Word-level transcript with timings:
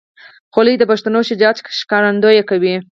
خولۍ 0.53 0.75
د 0.79 0.83
پښتنو 0.91 1.19
شجاعت 1.29 1.57
ښکارندویي 1.79 2.41
کوي. 2.49 2.75